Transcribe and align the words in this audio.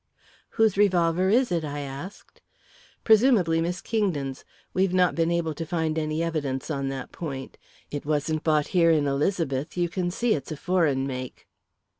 "Whose 0.57 0.77
revolver 0.79 1.29
is 1.29 1.51
it?" 1.51 1.63
I 1.63 1.81
asked. 1.81 2.41
"Presumably 3.03 3.61
Miss 3.61 3.81
Kingdon's. 3.81 4.43
We've 4.73 4.95
not 4.95 5.13
been 5.13 5.29
able 5.29 5.53
to 5.53 5.63
find 5.63 5.95
any 5.99 6.23
evidence 6.23 6.71
on 6.71 6.87
that 6.89 7.11
point. 7.11 7.55
It 7.91 8.03
wasn't 8.03 8.43
bought 8.43 8.69
here 8.69 8.89
in 8.89 9.05
Elizabeth. 9.05 9.77
You 9.77 9.87
see 10.09 10.33
it's 10.33 10.51
a 10.51 10.57
foreign 10.57 11.05
make." 11.05 11.47